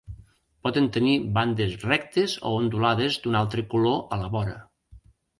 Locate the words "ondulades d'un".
2.61-3.37